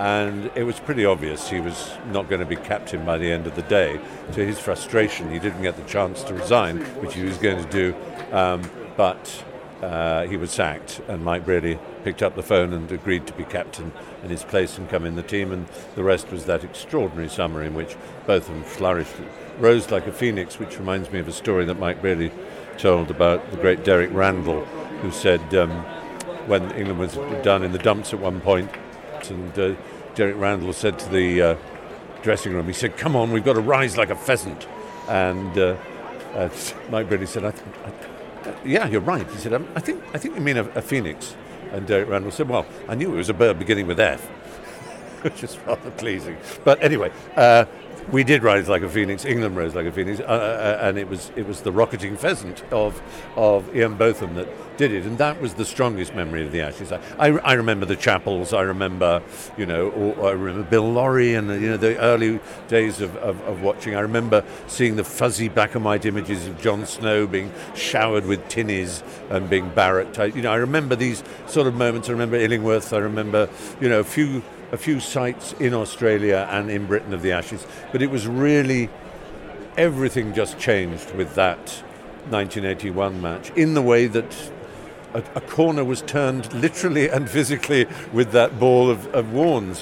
[0.00, 3.46] And it was pretty obvious he was not going to be captain by the end
[3.46, 4.00] of the day.
[4.32, 7.70] To his frustration, he didn't get the chance to resign, which he was going to
[7.70, 7.94] do.
[8.32, 9.44] Um, but
[9.82, 13.44] uh, he was sacked, and Mike Brearley picked up the phone and agreed to be
[13.44, 13.92] captain
[14.24, 15.52] in his place and come in the team.
[15.52, 19.14] And the rest was that extraordinary summer in which both of them flourished,
[19.58, 22.32] rose like a phoenix, which reminds me of a story that Mike Brearley
[22.76, 24.64] told about the great Derek Randall,
[25.02, 25.70] who said um,
[26.46, 27.14] when England was
[27.44, 28.70] down in the dumps at one point,
[29.30, 29.74] and uh,
[30.14, 31.56] Derek Randall said to the uh,
[32.22, 34.66] dressing room, he said, "Come on, we've got to rise like a pheasant."
[35.08, 35.76] And uh,
[36.34, 36.48] uh,
[36.90, 38.17] Mike Brearley said, I th- I th-
[38.64, 41.34] "Yeah, you're right." He said, um, "I think I think you mean a, a phoenix."
[41.72, 44.28] And Derek Randall said, "Well, I knew it was a bird beginning with F."
[45.22, 46.36] which is rather pleasing.
[46.64, 47.64] But anyway, uh,
[48.10, 49.24] we did rise like a phoenix.
[49.24, 52.62] England rose like a phoenix, uh, uh, and it was it was the rocketing pheasant
[52.72, 53.00] of
[53.36, 56.92] of Ian Botham that did it, and that was the strongest memory of the Ashes.
[56.92, 58.56] I, I, I remember the Chappells.
[58.56, 59.22] I remember,
[59.56, 63.62] you know, I remember Bill Lawry and you know the early days of, of, of
[63.62, 63.94] watching.
[63.94, 68.48] I remember seeing the fuzzy black and white images of John Snow being showered with
[68.48, 70.18] tinnies and being barracked.
[70.18, 72.08] I, you know, I remember these sort of moments.
[72.08, 72.92] I remember Illingworth.
[72.92, 73.48] I remember,
[73.80, 77.66] you know, a few a few sites in Australia and in Britain of the Ashes,
[77.92, 78.90] but it was really
[79.76, 81.58] everything just changed with that
[82.30, 84.50] 1981 match in the way that
[85.14, 89.32] a, a corner was turned literally and physically with that ball of, of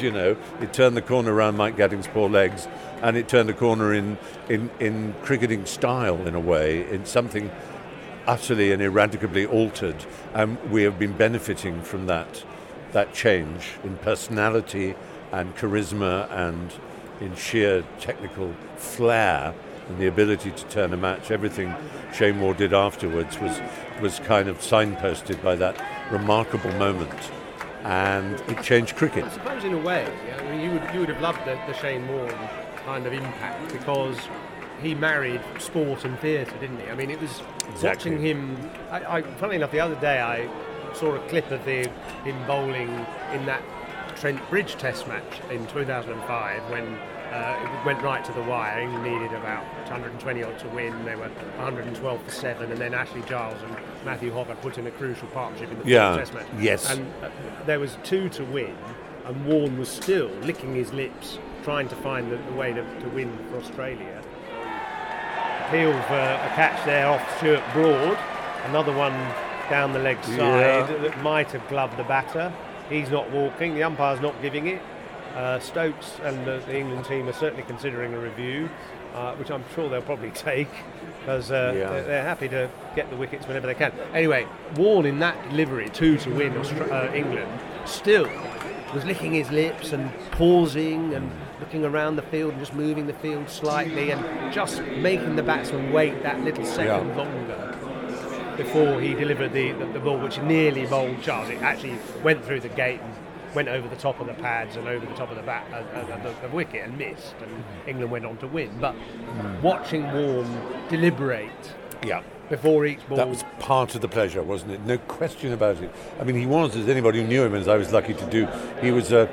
[0.01, 0.37] you know.
[0.61, 2.69] It turned the corner around Mike Gatting's poor legs
[3.03, 4.19] and it turned a corner in,
[4.49, 7.51] in, in cricketing style in a way, in something
[8.27, 10.05] utterly and ineradicably altered.
[10.35, 12.45] And we have been benefiting from that
[12.93, 14.95] that change in personality
[15.33, 16.73] and charisma and
[17.21, 19.55] in sheer technical flair
[19.89, 21.31] and the ability to turn a match.
[21.31, 21.75] Everything
[22.15, 23.61] Shane Warne did afterwards was
[24.01, 27.31] was kind of signposted by that remarkable moment,
[27.85, 29.25] and it changed cricket.
[29.25, 31.59] I suppose in a way, yeah, I mean, you would you would have loved the,
[31.67, 32.35] the Shane Warne
[32.85, 34.17] kind of impact because
[34.83, 36.91] he married sport and theatre, didn't he?
[36.91, 37.89] I mean, it was Exactly.
[38.13, 38.71] watching him.
[38.91, 40.49] I, I, funnily enough, the other day I
[40.95, 41.89] saw a clip of the,
[42.25, 42.89] him bowling
[43.33, 43.63] in that
[44.17, 46.85] Trent Bridge Test match in 2005 when
[47.33, 48.81] uh, it went right to the wire.
[48.81, 51.05] England needed about 120 odd to win.
[51.05, 54.91] They were 112 for seven, and then Ashley Giles and Matthew Hoggard put in a
[54.93, 56.47] crucial partnership in the Yeah, Test match.
[56.59, 56.89] yes.
[56.91, 57.29] And uh,
[57.67, 58.75] there was two to win,
[59.27, 63.09] and Warne was still licking his lips, trying to find the, the way to, to
[63.11, 64.23] win for Australia.
[65.69, 68.17] Appeal for a catch there off Stuart Broad,
[68.67, 69.13] another one
[69.69, 70.87] down the leg side Yeah.
[71.03, 72.53] that might have gloved the batter.
[72.89, 74.81] He's not walking, the umpire's not giving it.
[75.35, 78.71] Uh, Stokes and the, the England team are certainly considering a review,
[79.15, 80.69] uh, which I'm sure they'll probably take
[81.21, 81.91] because uh, Yeah.
[81.91, 83.93] they're, they're happy to get the wickets whenever they can.
[84.15, 87.51] Anyway, Warne in that delivery, two to win Austra- uh, England,
[87.85, 88.29] still
[88.95, 93.13] was licking his lips and pausing and looking around the field and just moving the
[93.15, 97.17] field slightly and just making the batsman wait that little second Yeah.
[97.17, 97.66] longer
[98.57, 101.49] before he delivered the, the, the ball, which nearly bowled Charles.
[101.51, 103.15] It actually went through the gate and
[103.55, 105.77] went over the top of the pads and over the top of the bat uh,
[105.77, 108.71] uh, the, the wicket and missed, and England went on to win.
[108.81, 108.95] But
[109.63, 112.23] watching Warne deliberate Yeah.
[112.51, 114.81] before each ball, That was part of the pleasure, wasn't it?
[114.85, 115.91] No question about it.
[116.21, 118.47] I mean, he was, as anybody who knew him, as I was lucky to do,
[118.81, 119.29] he was a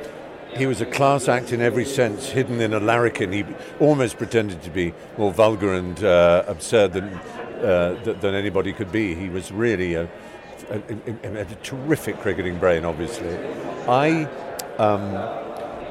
[0.55, 3.31] he was a class act in every sense, hidden in a larrikin.
[3.31, 3.43] He
[3.79, 7.19] almost pretended to be more vulgar and uh, absurd than
[7.63, 9.15] uh, th- than anybody could be.
[9.15, 10.03] He was really a,
[10.69, 10.81] a,
[11.23, 12.85] a, a terrific cricketing brain.
[12.85, 13.35] Obviously,
[13.87, 14.25] I.
[14.77, 15.39] Um,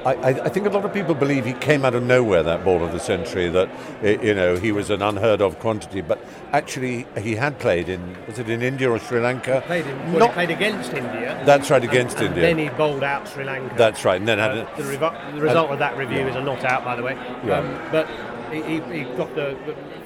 [0.05, 2.83] I, I think a lot of people believe he came out of nowhere, that ball
[2.83, 3.71] of the century, that,
[4.03, 6.01] you know, he was an unheard of quantity.
[6.01, 6.19] But
[6.53, 9.63] actually, he had played in, was it in India or Sri Lanka?
[9.65, 11.41] played, in, well, Not- he played against India.
[11.47, 12.43] That's right, against and India.
[12.43, 13.77] Then he bowled out Sri Lanka.
[13.77, 16.35] That's right, and then had Uh, a- the, revo- the result of that review is
[16.35, 17.15] a not out, by the way.
[17.47, 17.59] Yeah.
[17.61, 18.09] Um, but
[18.53, 19.57] he, he, the,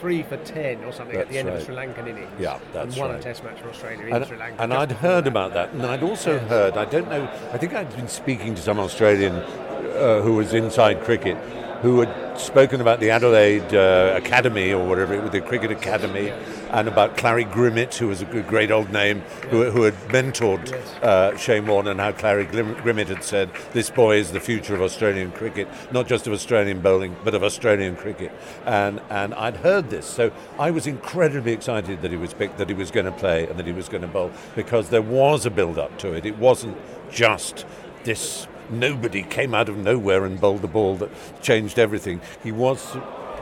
[0.01, 1.61] three for ten or something at the That's end of right.
[1.61, 2.31] the Sri Lankan innings.
[2.39, 3.21] Yeah, that's and won right.
[3.21, 4.63] a Test match for Australia in and, Sri Lanka.
[4.63, 7.95] and I'd heard about that, and I'd also heard, I don't know, I think I'd
[7.97, 11.37] been speaking to some Australian uh, who was inside cricket,
[11.83, 16.33] who had spoken about the Adelaide uh, Academy or whatever, it was the Cricket Academy,
[16.77, 20.71] and about Clary Grimmett, who was a great old name, who, who had mentored
[21.03, 24.83] uh, Shane Warne, and how Clary Grimmett had said, this boy is the future of
[24.83, 28.31] Australian cricket, not just of Australian bowling, but of Australian cricket.
[28.67, 32.69] And, and I'd heard this, so I was incredibly excited that he was picked, that
[32.69, 35.47] he was going to play and that he was going to bowl, because there was
[35.47, 36.27] a build-up to it.
[36.27, 36.77] It wasn't
[37.11, 37.65] just
[38.05, 41.11] this nobody came out of nowhere and bowled the ball that
[41.41, 42.21] changed everything.
[42.43, 42.97] He was,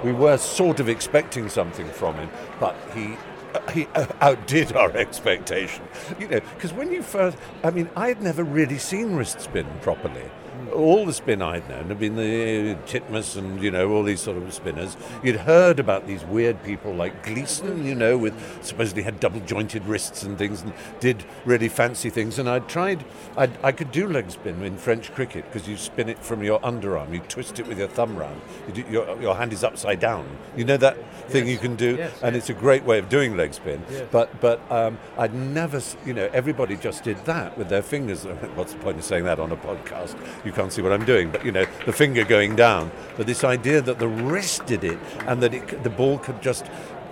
[0.05, 3.17] we were sort of expecting something from him, but he.
[3.55, 5.85] Uh, he uh, outdid our expectation,
[6.19, 6.40] you know.
[6.57, 10.29] Because when you first, I mean, I had never really seen wrist spin properly.
[10.72, 14.37] All the spin I'd known had been the Titmus and you know all these sort
[14.37, 14.96] of spinners.
[15.22, 19.85] You'd heard about these weird people like Gleeson, you know, with supposedly had double jointed
[19.87, 22.38] wrists and things and did really fancy things.
[22.38, 23.05] And I'd tried,
[23.37, 26.61] I'd, I could do leg spin in French cricket because you spin it from your
[26.61, 30.00] underarm, you twist it with your thumb round, you do, your, your hand is upside
[30.00, 30.27] down.
[30.57, 30.96] You know that
[31.29, 32.42] thing you can do, Yes, and yes.
[32.44, 33.83] it's a great way of doing leg spin.
[33.90, 34.07] Yes.
[34.11, 38.24] But but um, I'd never, you know, everybody just did that with their fingers.
[38.55, 40.16] What's the point of saying that on a podcast?
[40.44, 42.90] You can't see what I'm doing, but you know, the finger going down.
[43.17, 46.67] But this idea that the wrist did it, and that it, the ball could just.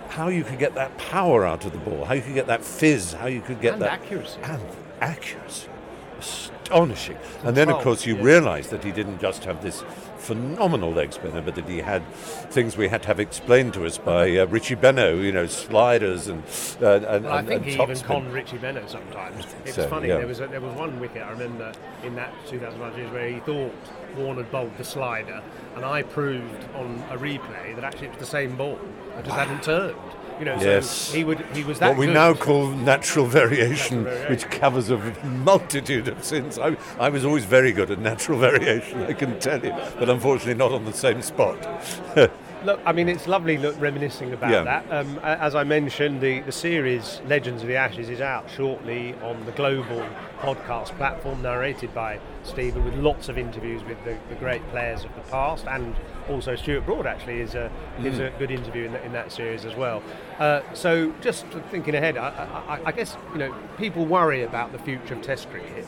[0.09, 2.63] How you could get that power out of the ball, how you could get that
[2.63, 4.39] fizz, how you could get And that accuracy.
[4.43, 4.61] and
[5.01, 5.67] accuracy,
[6.19, 7.17] astonishing.
[7.43, 8.21] And then, of course, you yeah.
[8.23, 9.83] realise that he didn't just have this
[10.23, 12.07] phenomenal leg spinner, but that he had
[12.49, 16.27] things we had to have explained to us by uh, Richie Benaud, you know, sliders
[16.27, 16.43] and
[16.81, 18.07] uh, and, Well, I think and he top even spin.
[18.07, 19.45] conned Richie Benaud sometimes.
[19.65, 20.07] It's So, funny.
[20.07, 20.17] yeah.
[20.17, 21.71] There was a, there was one wicket I remember
[22.03, 23.73] in that 2005 series where he thought
[24.17, 25.41] Warne had bowled the slider,
[25.75, 28.79] and I proved on a replay that actually it was the same ball.
[29.19, 29.95] It just hadn't turned.
[30.39, 30.89] You know, Yes.
[30.89, 32.13] so he would he was that what we good.
[32.13, 34.31] now call natural variation, Natural variation.
[34.31, 36.57] which covers a multitude of sins.
[36.59, 40.55] I, I was always very good at natural variation, I can tell you, but unfortunately
[40.55, 41.57] not on the same spot.
[42.63, 44.63] Look, I mean, it's lovely look, reminiscing about Yeah.
[44.63, 44.85] that.
[44.89, 49.45] Um, as I mentioned, the, the series Legends of the Ashes is out shortly on
[49.45, 50.01] the global
[50.39, 55.13] podcast platform, narrated by Stephen, with lots of interviews with the, the great players of
[55.15, 55.93] the past, and
[56.29, 58.19] also Stuart Broad actually is a Mm.
[58.35, 60.01] a good interview in, that- in that series as well.
[60.39, 62.27] Uh, so, just thinking ahead, I,
[62.67, 65.87] I, I guess you know people worry about the future of Test cricket.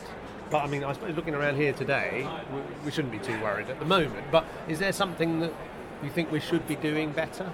[0.50, 3.68] But I mean, I suppose looking around here today, we, we shouldn't be too worried
[3.68, 4.26] at the moment.
[4.30, 5.52] But is there something that
[6.04, 7.50] you think we should be doing better?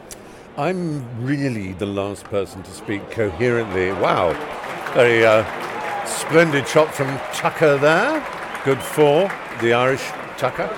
[0.58, 3.92] I'm really the last person to speak coherently.
[3.92, 4.34] Wow,
[4.92, 5.44] very uh,
[6.04, 8.22] splendid shot from Tucker there.
[8.64, 10.04] Good for the Irish
[10.36, 10.68] Tucker.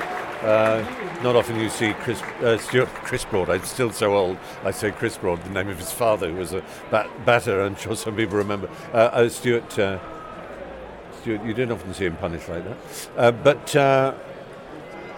[0.42, 0.84] Uh,
[1.24, 3.48] not often you see Chris, uh, Stuart, Chris Broad.
[3.48, 4.36] I'm still so old.
[4.62, 7.62] I say Chris Broad, the name of his father, who was a bat, batter.
[7.62, 8.68] I'm sure some people remember.
[8.92, 9.98] Uh, uh, Stuart, uh,
[11.22, 12.76] Stuart, you don't often see him punished like that.
[13.16, 14.12] Uh, but uh,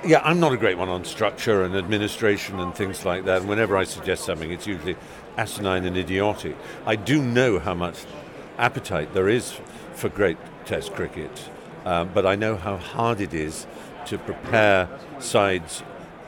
[0.04, 3.40] yeah, I'm not a great one on structure and administration and things like that.
[3.40, 4.94] And whenever I suggest something, it's usually
[5.36, 6.56] asinine and idiotic.
[6.86, 8.04] I do know how much
[8.58, 9.58] appetite there is
[9.94, 11.50] for great Test cricket,
[11.84, 13.66] but I know how hard it is
[14.06, 14.88] to prepare
[15.20, 15.84] sides,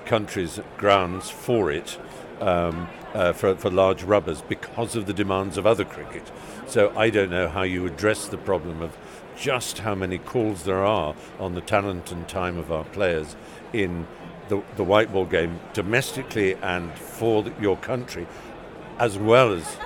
[0.09, 1.99] countries, grounds for it.
[2.40, 6.31] Um, uh, for, for large rubbers because of the demands of other cricket.
[6.66, 8.96] So I don't know how you address the problem of
[9.37, 13.37] just how many calls there are on the talent and time of our players
[13.73, 14.06] in
[14.48, 18.27] the, the white ball game domestically and for the, your country,
[18.98, 19.77] as well as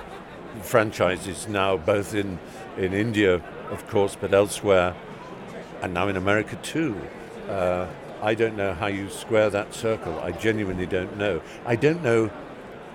[0.61, 2.39] franchises now both in,
[2.77, 4.95] in India, of course, but elsewhere,
[5.81, 6.99] and now in America too.
[7.49, 7.87] Uh,
[8.23, 10.17] I don't know how you square that circle.
[10.21, 11.41] I genuinely don't know.
[11.65, 12.31] I don't know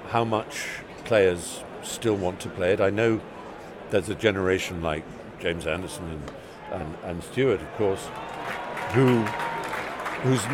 [0.09, 0.67] how much
[1.05, 2.81] players still want to play it.
[2.81, 3.21] I know
[3.91, 5.05] there's a generation like
[5.39, 8.09] James Anderson and, and, and Stuart, of course,
[8.95, 9.23] who
[10.23, 10.45] whose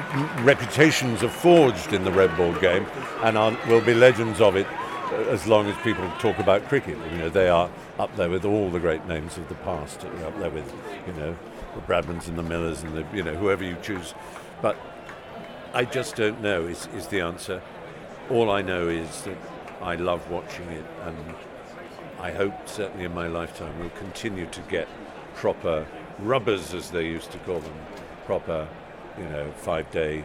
[0.44, 2.84] reputations are forged in the red ball game
[3.22, 6.98] and are, will be legends of it uh, as long as people talk about cricket.
[7.12, 10.00] You know, they are up there with all the great names of the past.
[10.00, 10.70] They're up there with,
[11.06, 11.34] you know,
[11.74, 14.12] the Bradmans and the Millers and the, you know, whoever you choose.
[14.62, 14.76] But
[15.72, 17.60] I just don't know is, is the answer.
[18.30, 19.36] All I know is that
[19.82, 21.34] I love watching it and
[22.18, 24.88] I hope certainly in my lifetime we'll continue to get
[25.34, 25.86] proper
[26.20, 27.74] rubbers as they used to call them,
[28.24, 28.68] proper,
[29.18, 30.24] you know, five day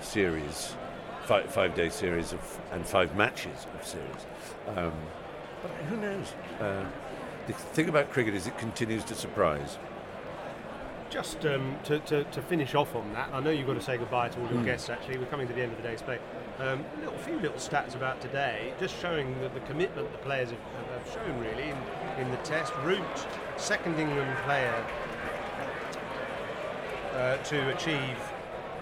[0.00, 0.74] series,
[1.24, 4.26] five, five day series of, and five matches of series.
[4.68, 4.92] Um,
[5.62, 6.32] but who knows?
[6.60, 6.84] Uh,
[7.46, 9.78] the thing about cricket is it continues to surprise.
[11.10, 13.96] Just um, to, to, to, finish off on that, I know you've got to say
[13.96, 14.66] goodbye to all your Mm.
[14.66, 14.90] guests.
[14.90, 16.18] Actually, we're coming to the end of the day's play.
[16.58, 20.50] Um, a little, few little stats about today, just showing the, the commitment the players
[20.50, 20.58] have,
[20.92, 21.76] have shown really in,
[22.20, 22.72] in the test.
[22.84, 23.00] Root,
[23.56, 24.84] second England player
[27.14, 28.18] uh, to achieve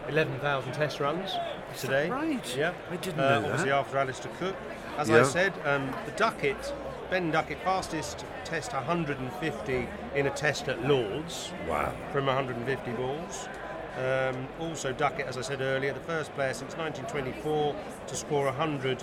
[0.08, 1.30] 11,000 test runs
[1.78, 2.10] today.
[2.10, 2.56] right?
[2.56, 3.44] Yeah, I didn't uh, know that.
[3.50, 4.56] Obviously after Alastair Cook.
[4.98, 6.72] As I said, um, the Duckett,
[7.10, 11.52] Ben Duckett, fastest test 150 in a test at Lords.
[11.68, 11.94] Wow.
[12.12, 13.48] From 150 balls.
[13.96, 17.74] Um, also, Duckett, as I said earlier, the first player since 1924
[18.08, 19.02] to score 100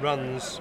[0.00, 0.60] runs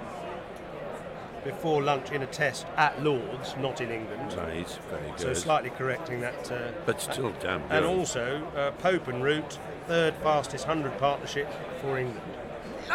[1.44, 4.34] before lunch in a test at Lords, not in England.
[4.34, 6.52] Right, very So slightly correcting that.
[6.52, 9.58] Uh, But still damn And also, uh, Pope and Root,
[9.88, 11.48] third fastest 100 partnership
[11.82, 12.22] for England.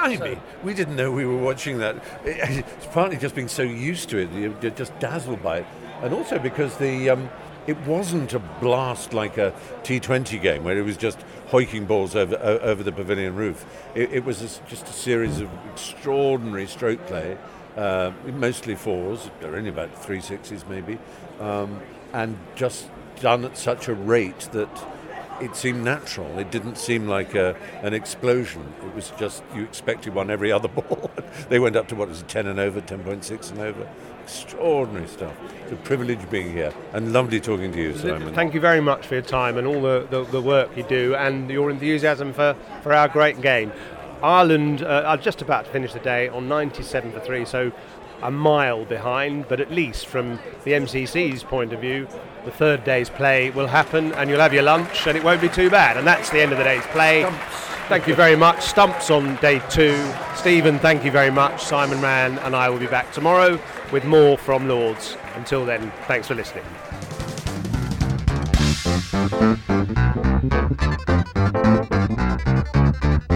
[0.01, 1.97] Blimey, we didn't know we were watching that.
[2.25, 5.67] It's partly just being so used to it, you- you're just dazzled by it,
[6.03, 7.31] and also because the um,
[7.67, 11.19] it wasn't a blast like a T20 game where it was just
[11.49, 13.65] hoiking balls over over the pavilion roof.
[13.95, 17.37] It, it was just a series of extraordinary stroke play,
[17.77, 19.31] uh, mostly fours.
[19.41, 20.99] There are only about three sixes maybe,
[21.41, 21.81] um,
[22.13, 22.89] and just
[23.21, 24.69] done at such a rate that
[25.41, 26.39] it seemed natural.
[26.39, 28.75] It didn't seem like a, an explosion.
[28.85, 31.11] It was just you expected one every other ball.
[31.49, 33.89] they went up to what was it, 10 and over, 10.6 and over.
[34.23, 35.35] Extraordinary stuff.
[35.63, 38.35] It's a privilege being here and lovely talking to you, Simon.
[38.35, 41.15] Thank you very much for your time and all the, the, the work you do
[41.15, 43.73] and your enthusiasm for, for our great game.
[44.23, 47.71] Ireland uh, are just about to finish the day on 97 for 3, so
[48.23, 52.09] a mile behind, but at least from the MCC's point of view,
[52.45, 55.49] the third day's play will happen and you'll have your lunch and it won't be
[55.49, 55.97] too bad.
[55.97, 57.23] And that's the end of the day's play.
[57.23, 57.67] Stumps.
[57.89, 58.63] Thank you very much.
[58.63, 59.97] Stumps on day two.
[60.35, 61.63] Stephen, thank you very much.
[61.63, 63.61] Simon Mann and I will be back tomorrow
[63.93, 65.17] with more from Lords.
[65.35, 66.65] Until then, thanks for listening.
[71.77, 73.36] Sports